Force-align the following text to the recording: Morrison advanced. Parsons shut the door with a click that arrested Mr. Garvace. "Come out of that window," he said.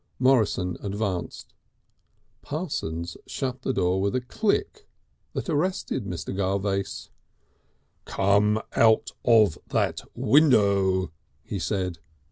Morrison 0.17 0.77
advanced. 0.81 1.53
Parsons 2.41 3.17
shut 3.27 3.61
the 3.61 3.71
door 3.71 4.01
with 4.01 4.15
a 4.15 4.21
click 4.21 4.87
that 5.33 5.47
arrested 5.47 6.05
Mr. 6.05 6.35
Garvace. 6.35 7.11
"Come 8.05 8.59
out 8.75 9.11
of 9.23 9.59
that 9.67 10.01
window," 10.15 11.11
he 11.43 11.59
said. 11.59 11.99